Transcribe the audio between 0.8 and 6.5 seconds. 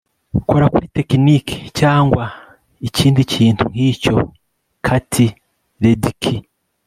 tekinike cyangwa ikindi kintu nkicyo.- katie ledecky